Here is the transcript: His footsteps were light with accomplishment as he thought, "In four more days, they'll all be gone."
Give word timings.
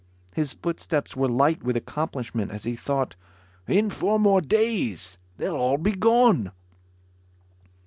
His 0.33 0.53
footsteps 0.53 1.15
were 1.15 1.29
light 1.29 1.61
with 1.61 1.77
accomplishment 1.77 2.49
as 2.49 2.63
he 2.63 2.75
thought, 2.75 3.15
"In 3.67 3.91
four 3.91 4.17
more 4.17 4.41
days, 4.41 5.19
they'll 5.37 5.53
all 5.55 5.77
be 5.77 5.91
gone." 5.91 6.51